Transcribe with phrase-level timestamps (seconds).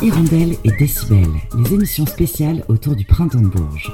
[0.00, 1.26] Hirondelle et Décibel,
[1.58, 3.92] les émissions spéciales autour du printemps de Bourges.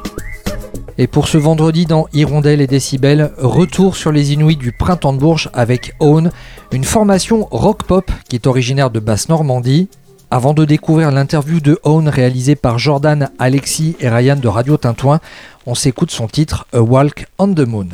[0.98, 5.18] Et pour ce vendredi dans Hirondelle et Décibel, retour sur les Inuits du printemps de
[5.18, 6.30] Bourges avec Own,
[6.72, 9.88] une formation rock-pop qui est originaire de Basse-Normandie.
[10.30, 15.20] Avant de découvrir l'interview de Own réalisée par Jordan, Alexis et Ryan de Radio Tintouin,
[15.64, 17.88] on s'écoute son titre A Walk on the Moon.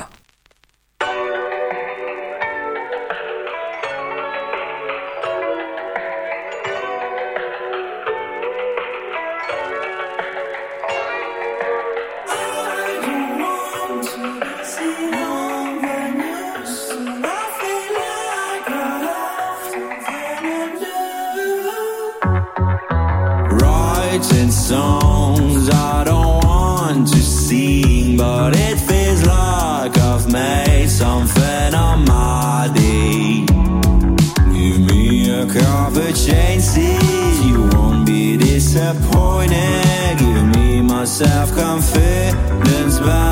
[35.52, 40.18] Me a chances, you won't be disappointed.
[40.18, 43.30] Give me my self confidence back.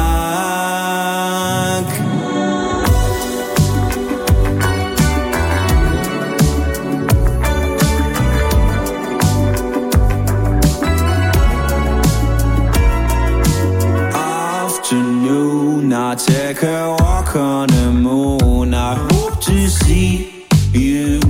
[14.90, 15.92] afternoon.
[15.92, 18.74] I take a walk on the moon.
[18.74, 21.20] I hope to see you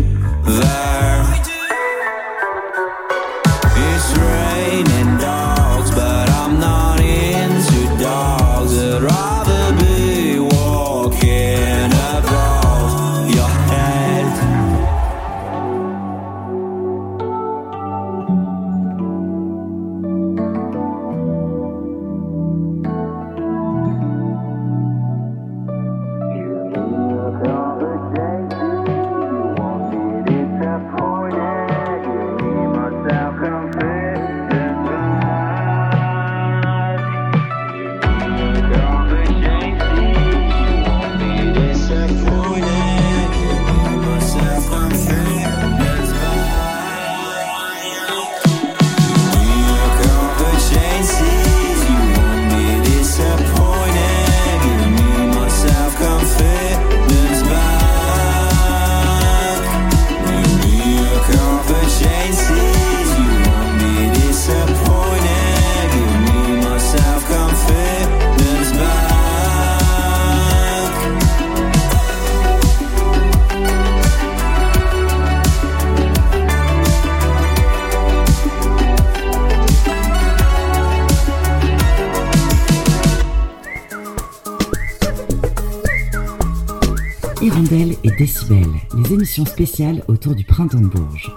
[87.58, 91.35] Hirondelle et Décibel, les émissions spéciales autour du printemps de Bourges.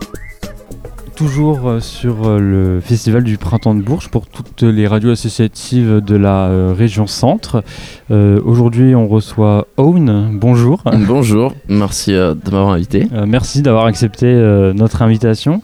[1.15, 5.99] Toujours euh, sur euh, le festival du printemps de Bourges pour toutes les radios associatives
[5.99, 7.63] de la euh, région centre.
[8.11, 10.37] Euh, Aujourd'hui, on reçoit Own.
[10.39, 10.83] Bonjour.
[11.07, 13.07] Bonjour, merci euh, de m'avoir invité.
[13.13, 15.63] Euh, merci d'avoir accepté euh, notre invitation.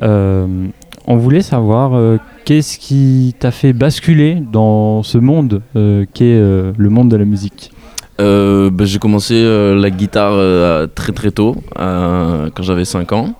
[0.00, 0.68] Euh,
[1.06, 2.16] on voulait savoir euh,
[2.46, 7.26] qu'est-ce qui t'a fait basculer dans ce monde euh, qu'est euh, le monde de la
[7.26, 7.72] musique?
[8.20, 13.34] Euh, bah, j'ai commencé euh, la guitare euh, très très tôt, quand j'avais 5 ans.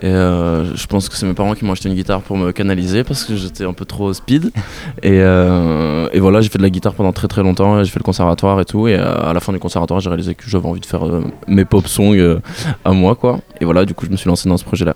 [0.00, 3.02] Et je pense que c'est mes parents qui m'ont acheté une guitare pour me canaliser
[3.02, 4.52] parce que j'étais un peu trop speed.
[5.02, 7.82] Et, et voilà, j'ai fait de la guitare pendant très très longtemps.
[7.82, 8.86] J'ai fait le conservatoire et tout.
[8.86, 11.02] Et à la fin du conservatoire, j'ai réalisé que j'avais envie de faire
[11.48, 12.38] mes pop songs
[12.84, 13.40] à moi, quoi.
[13.60, 14.94] Et voilà, du coup, je me suis lancé dans ce projet-là.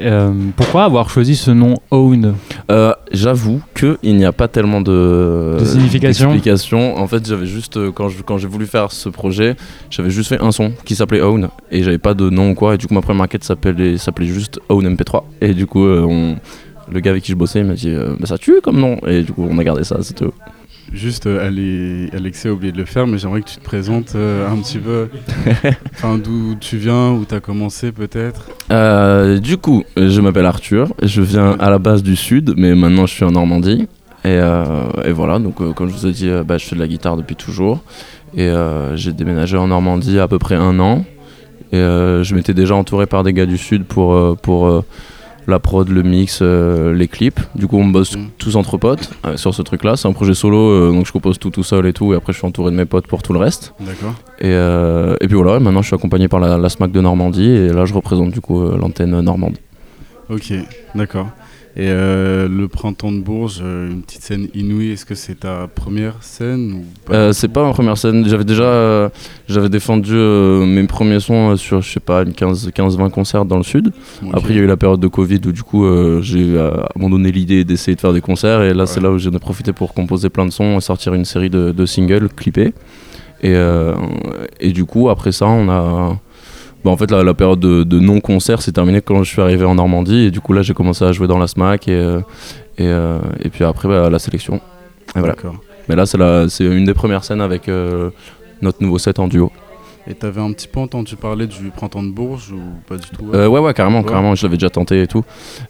[0.00, 2.34] Euh, pourquoi avoir choisi ce nom Own
[2.70, 5.64] Euh, J'avoue qu'il n'y a pas tellement de, De
[6.30, 6.96] signification.
[6.96, 9.56] En fait, j'avais juste euh, quand je- quand j'ai voulu faire ce projet,
[9.90, 12.74] j'avais juste fait un son qui s'appelait Own et j'avais pas de nom ou quoi.
[12.74, 15.24] Et du coup, ma première maquette s'appelait s'appelait juste Own MP3.
[15.40, 16.36] Et du coup, euh, on-
[16.92, 18.98] le gars avec qui je bossais il m'a dit bah, ça tue comme nom.
[19.06, 20.32] Et du coup, on a gardé ça, c'est tout.
[20.92, 24.14] Juste, euh, Ale- Alexis a oublié de le faire, mais j'aimerais que tu te présentes
[24.14, 25.08] euh, un petit peu.
[25.94, 28.48] Enfin, d'où tu viens, où tu as commencé peut-être.
[28.72, 30.88] Euh, du coup, je m'appelle Arthur.
[31.02, 33.86] Je viens à la base du sud, mais maintenant je suis en Normandie.
[34.24, 34.64] Et, euh,
[35.04, 37.36] et voilà, donc comme je vous ai dit, bah, je fais de la guitare depuis
[37.36, 37.82] toujours.
[38.36, 38.50] Et
[38.94, 41.04] j'ai déménagé en Normandie à peu près un an.
[41.72, 44.84] Et je m'étais déjà entouré par des gars du sud pour, pour
[45.48, 47.40] la prod, le mix, euh, les clips.
[47.54, 48.26] Du coup, on bosse Mm.
[48.38, 49.96] tous entre potes euh, sur ce truc-là.
[49.96, 52.12] C'est un projet solo, euh, donc je compose tout tout seul et tout.
[52.12, 53.74] Et après, je suis entouré de mes potes pour tout le reste.
[53.80, 54.14] D'accord.
[54.40, 57.48] Et, euh, et puis voilà, maintenant je suis accompagné par la, la SMAC de Normandie.
[57.50, 59.56] Et là, je représente du coup l'antenne normande.
[60.30, 60.52] Ok,
[60.94, 61.28] d'accord.
[61.80, 65.68] Et euh, le printemps de Bourges, euh, une petite scène inouïe, est-ce que c'est ta
[65.72, 68.28] première scène ou pas Euh, c'est pas ma première scène.
[68.28, 69.12] J'avais déjà
[69.48, 73.92] j'avais défendu mes premiers sons sur, je sais pas, une 15-20 concerts dans le sud.
[74.32, 75.86] Après, il y a eu la période de Covid où, du coup,
[76.20, 76.58] j'ai
[76.96, 78.62] abandonné l'idée d'essayer de faire des concerts.
[78.62, 81.14] Et là, c'est là où j'en ai profité pour composer plein de sons et sortir
[81.14, 82.72] une série de, de singles clippés.
[83.42, 83.94] Et, euh,
[84.60, 86.18] et du coup, après ça, on a.
[86.84, 89.64] Bah, en fait, la, la période de, de non-concert s'est terminée quand je suis arrivé
[89.64, 90.26] en Normandie.
[90.26, 91.88] Et du coup, là, j'ai commencé à jouer dans la SMAC.
[91.88, 92.20] Et, euh,
[92.78, 94.60] et, euh, et puis après, bah, la sélection.
[95.16, 95.34] Et voilà.
[95.88, 98.10] Mais là, c'est une des premières scènes avec euh,
[98.62, 99.50] notre nouveau set en duo.
[100.10, 103.26] Et t'avais un petit peu entendu parler du printemps de Bourges ou pas du tout
[103.34, 104.06] Euh, ouais, ouais, carrément, Ouais.
[104.08, 104.34] carrément.
[104.34, 105.22] Je l'avais déjà tenté et tout.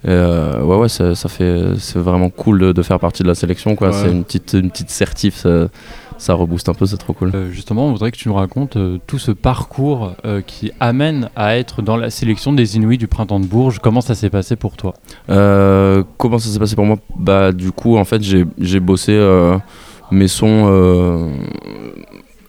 [0.05, 3.29] Et, euh, ouais, ouais, ça, ça fait, c'est vraiment cool de, de faire partie de
[3.29, 3.89] la sélection, quoi.
[3.89, 3.95] Ouais.
[3.95, 5.69] C'est une petite, une petite certif, ça,
[6.19, 7.31] ça rebooste un peu, c'est trop cool.
[7.35, 11.31] Euh, justement, on voudrait que tu nous racontes euh, tout ce parcours euh, qui amène
[11.37, 13.79] à être dans la sélection des Inuits du printemps de Bourges.
[13.79, 14.95] Comment ça s'est passé pour toi?
[15.29, 16.99] Comment ça s'est passé pour moi?
[17.17, 19.17] Bah, du coup, en fait, j'ai, j'ai bossé
[20.11, 21.31] mes sons.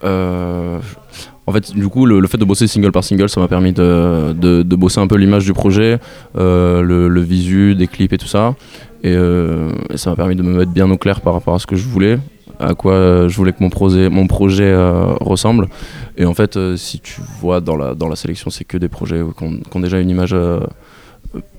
[0.03, 3.73] en fait, du coup, le, le fait de bosser single par single, ça m'a permis
[3.73, 5.99] de, de, de bosser un peu l'image du projet,
[6.35, 8.55] le, le visu, des clips et tout ça.
[9.01, 11.59] Et, euh, et ça m'a permis de me mettre bien au clair par rapport à
[11.59, 12.19] ce que je voulais,
[12.59, 15.69] à quoi euh, je voulais que mon projet, mon projet euh, ressemble.
[16.17, 18.89] Et en fait, euh, si tu vois dans la, dans la sélection, c'est que des
[18.89, 20.35] projets qui ont, déjà une image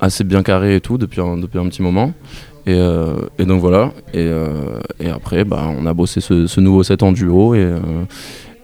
[0.00, 2.12] assez bien carrée et tout depuis un, depuis un petit moment.
[2.66, 3.92] Et, euh, et donc voilà.
[4.12, 7.58] Et, euh, et après, bah, on a bossé ce, ce nouveau set en duo et,
[7.58, 7.78] euh,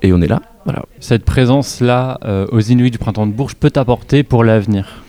[0.03, 0.43] et on est là.
[0.65, 0.85] Voilà.
[1.01, 2.19] Cette présence-là
[2.51, 5.05] aux Inuits du printemps de Bourges peut t'apporter pour l'avenir?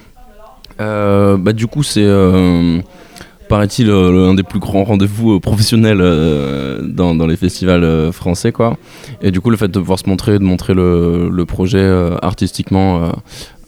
[0.77, 2.05] Bah, du coup, c'est,
[3.47, 8.51] paraît-il, euh, le- un des plus grands rendez-vous euh, professionnels euh, dans, les festivals français.
[8.51, 8.77] Quoi.
[9.21, 11.85] Et du coup, le fait de pouvoir se montrer, de montrer le, projet
[12.21, 13.11] artistiquement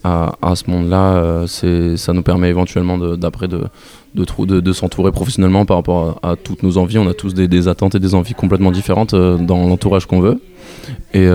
[0.04, 6.62] à, ce monde-là, ça nous permet éventuellement d'après de, s'entourer professionnellement par rapport à, toutes
[6.62, 6.98] nos envies.
[6.98, 10.40] On a tous des, attentes et des envies complètement différentes dans l'entourage qu'on veut.
[11.12, 11.28] Et,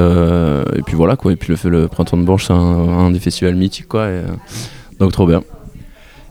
[0.86, 1.34] puis voilà, quoi.
[1.34, 4.10] Et le, fait- le Printemps de Bourges, c'est un, un des festivals mythiques, quoi.
[4.10, 4.22] Et,
[5.00, 5.44] donc trop bien.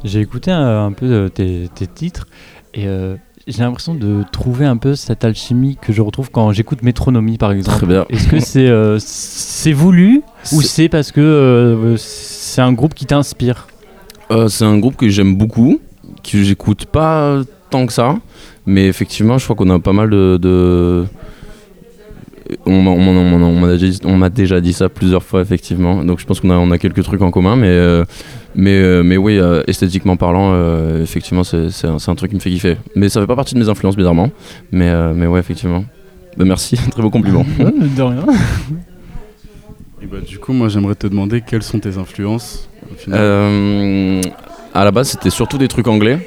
[0.05, 2.27] J'ai écouté un, un peu euh, tes, tes titres
[2.75, 3.17] et euh,
[3.47, 7.53] j'ai l'impression de trouver un peu cette alchimie que je retrouve quand j'écoute Métronomie par
[7.53, 7.79] exemple.
[7.79, 8.05] Très bien.
[8.11, 10.23] Est-ce que c'est euh, c'est voulu
[10.53, 13.67] ou C'est- c'est parce que euh, c'est un groupe qui t'inspire?
[14.31, 15.79] Euh, c'est un groupe que j'aime beaucoup,
[16.23, 17.41] que j'écoute pas
[17.71, 18.17] tant que ça,
[18.67, 20.39] mais effectivement, je crois qu'on a pas mal de.
[20.41, 21.05] de-
[22.67, 26.05] On m'a- on on on déjà, dit- déjà ça plusieurs fois, effectivement.
[26.05, 28.05] Donc je pense qu'on a, on a quelques trucs en commun, mais, euh,
[28.55, 32.51] mais, euh, mais oui, euh, esthétiquement parlant, euh, effectivement, c'est un, truc qui me fait
[32.51, 32.77] kiffer.
[32.97, 34.31] Mais ça fait pas partie de mes influences, bizarrement.
[34.73, 35.85] Mais, euh, mais ouais, effectivement.
[36.37, 37.45] Bah, merci, très beau compliment.
[37.59, 38.25] de rien.
[40.03, 43.19] Et bah, du coup, moi, j'aimerais te demander quelles sont tes influences au final?
[43.23, 44.21] Euh,
[44.75, 46.19] à la base, c'était surtout des trucs anglais.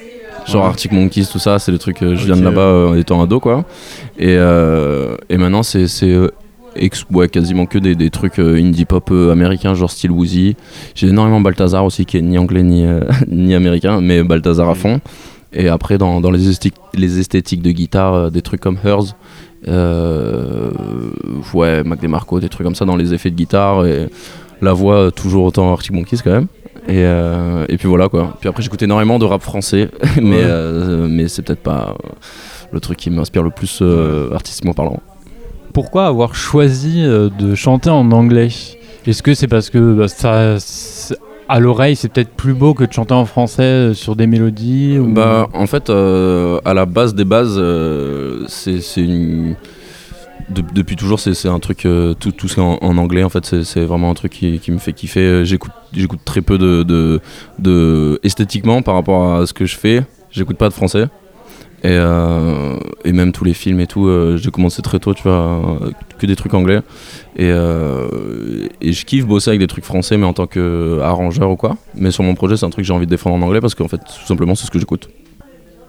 [0.48, 0.68] Genre Ouais.
[0.70, 2.02] Arctic Monkeys, tout ça, c'est des trucs.
[2.04, 3.66] euh, je viens de là-bas euh, en étant ado, quoi.
[4.18, 5.86] Et, euh, et maintenant, c'est.
[6.76, 10.56] ex- ouais, quasiment que des, des trucs euh, indie pop euh, américains, genre style Woozy.
[10.96, 14.76] J'ai énormément Balthazar aussi, qui est ni anglais ni, euh, ni américain, mais Balthazar à
[14.76, 15.02] fond.
[15.54, 19.16] Et après, dans, dans les, esthétiques, les esthétiques de guitare, des trucs comme Hers,
[21.54, 23.86] ouais, Mac DeMarco, des trucs comme ça dans les effets de guitare.
[23.86, 24.08] Et
[24.62, 26.48] la voix, toujours autant Arctic Monkeys quand même.
[26.88, 28.36] Et, euh, et puis voilà quoi.
[28.40, 29.90] Puis après, j'écoute énormément de rap français,
[30.22, 30.42] mais, Ouais.
[30.44, 32.10] euh, mais c'est peut-être pas euh,
[32.72, 35.00] le truc qui m'inspire le plus euh, artistiquement parlant.
[35.74, 38.50] Pourquoi avoir choisi de chanter en anglais?
[39.06, 40.56] Est-ce que c'est parce que bah, ça,
[41.50, 45.14] à l'oreille, c'est peut-être plus beau que de chanter en français sur des mélodies ou-
[45.14, 47.62] Bah, en fait, à la base des bases,
[48.48, 49.56] c'est une.
[50.50, 51.86] De- depuis toujours, c'est un truc.
[51.86, 54.72] euh, tout, tout ce qui est en, anglais, en fait, c'est- vraiment un truc qui,
[54.72, 55.20] me fait kiffer.
[55.22, 55.72] Euh, J'écoute
[56.26, 56.84] très peu de,
[57.60, 60.04] de, esthétiquement par rapport à ce que je fais.
[60.32, 61.06] J'écoute pas de français.
[61.84, 62.76] Et, euh,
[63.06, 65.80] et même tous les films et tout, euh, j'ai commencé très tôt, tu vois,
[66.18, 66.80] que des trucs anglais.
[67.38, 71.78] Et, et je kiffe bosser avec des trucs français, mais en tant qu'arrangeur ou quoi.
[71.96, 73.76] Mais sur mon projet, c'est un truc que j'ai envie de défendre en anglais parce
[73.76, 75.10] qu'en fait, tout simplement, c'est ce que j'écoute.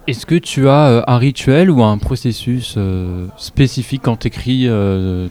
[0.07, 4.67] Est-ce que tu as euh, un rituel ou un processus euh, spécifique quand tu écris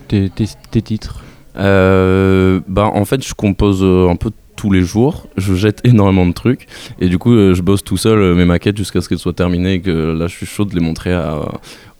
[0.07, 1.21] tes, tes- titres?
[1.57, 5.27] Euh, bah, en fait, je compose euh, un peu tous les jours.
[5.35, 6.67] Je jette énormément de trucs.
[7.01, 9.33] Et du coup, euh, je bosse tout seul euh, mes maquettes jusqu'à ce qu'elles soient
[9.33, 11.13] terminées et que là, je suis chaud de les montrer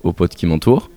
[0.03, 0.89] aux potes qui m'entourent.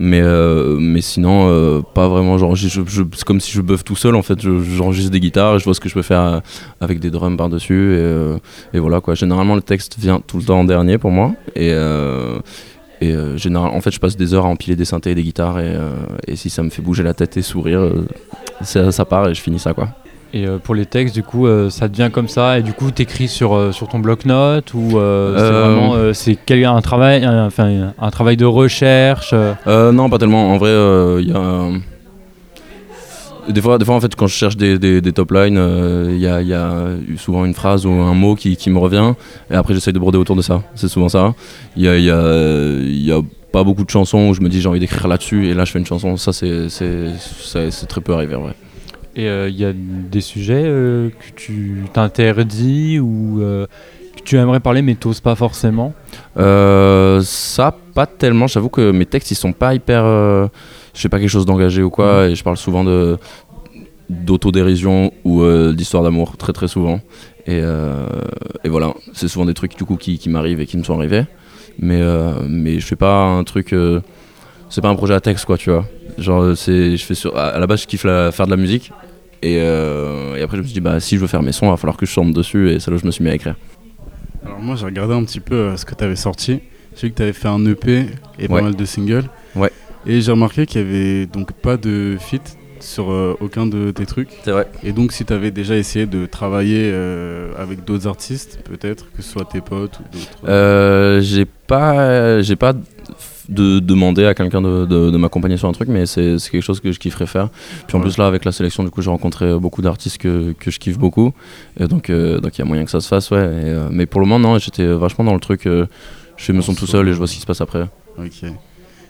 [0.00, 2.38] Mais, euh, mais sinon, euh, pas vraiment.
[2.38, 4.40] Genre, c'est comme si je buffe tout seul en fait.
[4.40, 6.40] Je- J'enregistre des guitares et je vois ce que je peux faire euh,
[6.80, 7.94] avec des drums par-dessus.
[7.94, 8.38] Et, euh,
[8.72, 9.14] et voilà quoi.
[9.14, 11.32] Généralement, le texte vient tout le temps en dernier pour moi.
[11.56, 11.70] Et.
[13.00, 16.36] et en fait, je passe des heures à empiler des synthés et des guitares, et,
[16.36, 17.90] si ça me fait bouger la tête et sourire,
[18.62, 19.88] ça, ça part et je finis ça quoi.
[20.34, 22.90] Et euh, pour les textes, du coup, euh, ça devient comme ça, et du coup,
[22.90, 28.36] t'écris sur, euh, sur ton bloc-notes, ou euh, c'est vraiment un, travail, enfin, un travail
[28.36, 29.34] de recherche
[29.66, 30.52] non, pas tellement.
[30.52, 30.70] En vrai,
[31.22, 31.68] il y a.
[33.48, 35.58] Des fois, des fois, en fait, quand je cherche des, des, des top lines,
[36.10, 39.14] il y, a, y a souvent une phrase ou un mot qui, qui me revient,
[39.50, 40.62] et après j'essaye de broder autour de ça.
[40.74, 41.32] C'est souvent ça.
[41.74, 44.60] Il y a, y, a, y a pas beaucoup de chansons où je me dis
[44.60, 46.18] j'ai envie d'écrire là-dessus, et là je fais une chanson.
[46.18, 48.54] Ça, c'est très peu arrivé, en vrai.
[49.18, 53.66] Et il y a des sujets euh, que tu t'interdis ou euh,
[54.16, 55.92] que tu aimerais parler mais t'oses pas forcément?
[56.36, 58.46] Euh, ça, pas tellement.
[58.46, 60.04] J'avoue que mes textes, ils sont pas hyper.
[60.04, 60.46] euh,
[60.94, 63.18] je fais pas quelque chose d'engagé ou quoi, et je parle souvent de
[64.08, 67.00] d'autodérision ou euh, d'histoire d'amour, très très souvent.
[67.46, 68.06] Et, euh,
[68.64, 70.94] et voilà, c'est souvent des trucs du coup qui, qui m'arrivent et qui me sont
[70.96, 71.24] arrivés.
[71.78, 73.72] Mais, euh, mais je fais pas un truc.
[73.72, 74.00] euh,
[74.70, 75.84] c'est pas un projet à texte quoi, tu vois.
[76.18, 78.56] Genre, c'est, je fais sur, à à la base, je kiffe la- faire de la
[78.56, 78.92] musique.
[79.42, 81.66] Et, euh, et après, je me suis dit, bah, si je veux faire mes sons,
[81.66, 82.70] il va falloir que je chante dessus.
[82.70, 83.56] Et c'est là où je me suis mis à écrire.
[84.44, 86.60] Alors moi j'ai regardé un petit peu euh, ce que tu avais sorti.
[86.96, 88.06] J'ai vu que tu avais fait un EP
[88.38, 88.48] et Ouais.
[88.48, 89.28] pas mal de singles.
[89.54, 89.70] Ouais.
[90.06, 94.06] Et j'ai remarqué qu'il y avait donc pas de feat sur euh, aucun de tes
[94.06, 94.28] trucs.
[94.44, 94.68] C'est vrai.
[94.84, 99.22] Et donc si tu avais déjà essayé de travailler euh, avec d'autres artistes, peut-être que
[99.22, 100.38] ce soit tes potes ou d'autres.
[100.48, 102.72] Euh, j'ai pas, j'ai pas
[103.48, 106.80] de demander à quelqu'un de, de- de m'accompagner sur un truc, mais c'est quelque chose
[106.80, 107.48] que je kifferais faire.
[107.86, 108.04] Puis en Ouais.
[108.06, 110.98] plus là, avec la sélection, du coup, j'ai rencontré beaucoup d'artistes que, que je kiffe
[110.98, 111.32] beaucoup,
[111.80, 113.38] et donc euh, donc il y a moyen que ça se fasse, ouais.
[113.38, 113.40] Et,
[113.70, 115.66] euh, mais pour le moment, non, j'étais vachement dans le truc.
[115.66, 115.86] euh,
[116.36, 117.86] je fais mes sons tout seul et je vois ce qui se passe après.
[118.18, 118.44] Ok.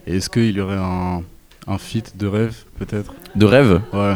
[0.06, 1.20] Et est-ce qu'il y aurait un,
[1.66, 3.12] un feat de rêve peut-être?
[3.34, 4.14] De rêve, Ouais.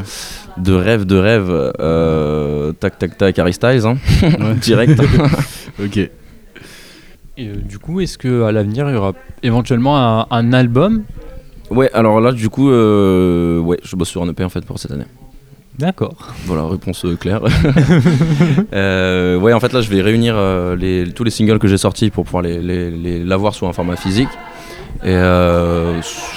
[0.56, 2.72] de rêve, de rêve.
[2.80, 4.54] tac, tac, tac, Harry Styles, hein, ouais.
[4.62, 4.98] direct.
[5.84, 6.10] ok.
[7.38, 9.12] Et euh, du coup, est-ce que à l'avenir il y aura
[9.42, 11.02] éventuellement un, un album?
[11.70, 14.78] Ouais, alors là, du coup, euh, ouais, je bosse sur un EP en fait pour
[14.78, 15.06] cette année.
[15.78, 16.14] D'accord.
[16.44, 17.40] Voilà, réponse euh, claire.
[18.74, 21.76] Euh, ouais, en fait, là, je vais réunir euh, les, tous les singles que j'ai
[21.78, 24.28] sortis pour pouvoir les, les, les- l'avoir sous un format physique.
[25.04, 25.14] Et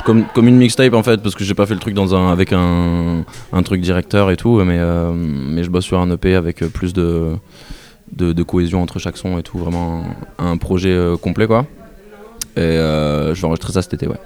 [0.05, 2.31] comme, comme une mixtape, en fait, parce que j'ai pas fait le truc dans un,
[2.31, 3.23] avec un,
[3.53, 4.79] un truc directeur et tout, mais,
[5.13, 7.33] mais je bosse sur un EP avec plus de,
[8.11, 10.03] de, de cohésion entre chaque son et tout, vraiment
[10.37, 11.65] un, un projet euh, complet, quoi.
[12.57, 14.19] Et euh, je vais enregistrer ça cet été, ouais.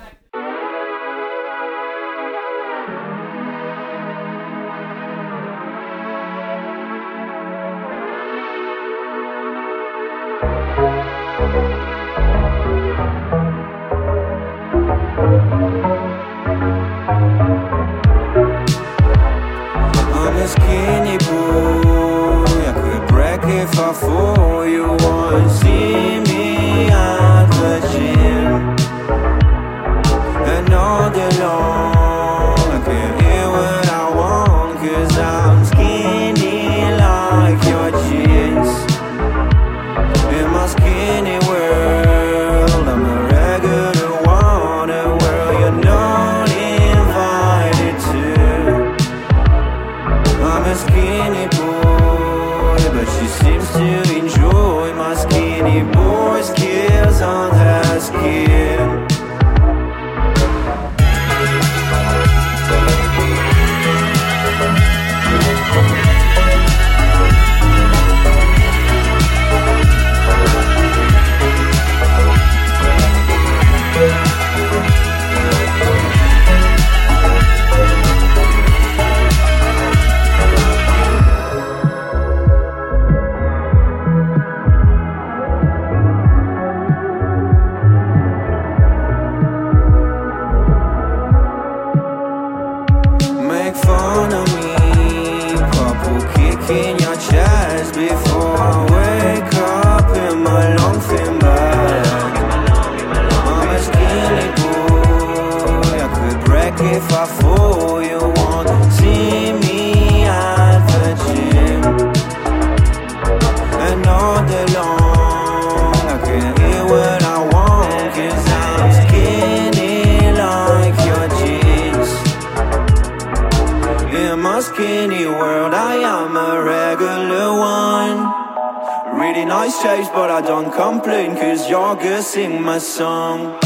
[132.32, 133.58] Sing my song.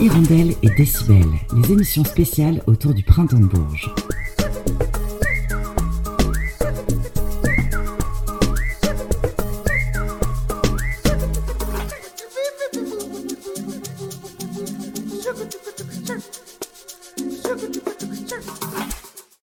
[0.00, 3.92] Hirondelle et Décibel, les émissions spéciales autour du printemps de Bourges.